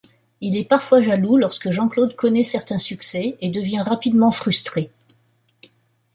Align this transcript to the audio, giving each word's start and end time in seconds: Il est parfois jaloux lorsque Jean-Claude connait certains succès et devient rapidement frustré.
Il 0.41 0.57
est 0.57 0.63
parfois 0.65 1.03
jaloux 1.03 1.37
lorsque 1.37 1.69
Jean-Claude 1.69 2.15
connait 2.15 2.41
certains 2.43 2.79
succès 2.79 3.37
et 3.39 3.49
devient 3.49 3.81
rapidement 3.81 4.31
frustré. 4.31 4.89